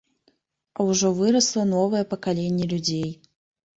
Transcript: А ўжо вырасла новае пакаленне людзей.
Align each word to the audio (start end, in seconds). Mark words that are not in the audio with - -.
А 0.77 0.85
ўжо 0.87 1.11
вырасла 1.21 1.63
новае 1.75 2.03
пакаленне 2.15 2.65
людзей. 2.73 3.09